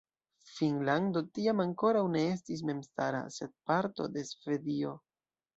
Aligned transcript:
Finnlando 0.51 1.23
tiam 1.35 1.61
ankoraŭ 1.65 2.01
ne 2.17 2.25
estis 2.31 2.65
memstara, 2.71 3.23
sed 3.39 3.55
parto 3.73 4.09
de 4.17 4.29
Svedio. 4.35 4.99